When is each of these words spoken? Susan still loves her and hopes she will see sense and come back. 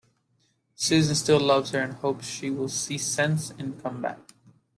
Susan 0.73 1.13
still 1.13 1.39
loves 1.39 1.69
her 1.69 1.79
and 1.79 1.93
hopes 1.93 2.25
she 2.25 2.49
will 2.49 2.67
see 2.69 2.97
sense 2.97 3.51
and 3.59 3.79
come 3.83 4.01
back. 4.01 4.33